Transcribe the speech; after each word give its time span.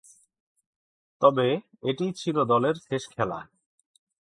তবে, 1.21 1.47
এটিই 1.83 2.13
ছিল 2.13 2.37
দলের 2.43 2.75
শেষ 2.87 3.03
খেলা। 3.09 3.39